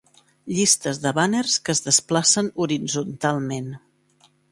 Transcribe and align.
Llistes 0.59 0.99
de 1.01 1.11
bàners 1.17 1.57
que 1.67 1.73
es 1.75 1.81
desplacen 1.89 2.49
horitzontalment. 2.65 3.69